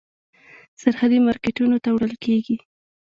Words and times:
سرحدي 0.81 1.17
مارکېټونو 1.27 1.77
ته 1.83 1.89
وړل 1.91 2.13
کېږي. 2.25 2.57